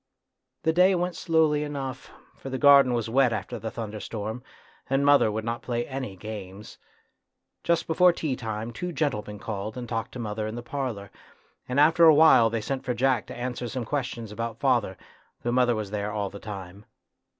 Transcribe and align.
The 0.63 0.73
day 0.73 0.95
went 0.95 1.15
slowly 1.15 1.63
enough, 1.63 2.05
for 2.35 2.49
the 2.49 2.55
A 2.55 2.57
TRAGEDY 2.57 2.57
IN 2.57 2.61
LITTLE 2.61 2.61
95 2.61 2.61
garden 2.61 2.93
was 2.95 3.09
wet 3.11 3.33
after 3.33 3.59
the 3.59 3.69
thunderstorm, 3.69 4.43
and 4.89 5.05
mother 5.05 5.31
would 5.31 5.45
not 5.45 5.61
play 5.61 5.85
any 5.85 6.15
games. 6.15 6.79
Just 7.63 7.85
before 7.85 8.11
tea 8.11 8.35
time 8.35 8.73
two 8.73 8.91
gentlemen 8.91 9.37
called 9.37 9.77
and 9.77 9.87
talked 9.87 10.13
to 10.13 10.17
mother 10.17 10.47
in 10.47 10.55
the 10.55 10.63
parlour, 10.63 11.11
and 11.69 11.79
after 11.79 12.05
a 12.05 12.15
while 12.15 12.49
they 12.49 12.61
sent 12.61 12.83
for 12.83 12.95
Jack 12.95 13.27
to 13.27 13.35
answer 13.37 13.67
some 13.69 13.85
questions 13.85 14.31
about 14.31 14.57
father, 14.59 14.97
though 15.43 15.51
mother 15.51 15.75
was 15.75 15.91
there 15.91 16.11
all 16.11 16.31
the 16.31 16.39
time. 16.39 16.85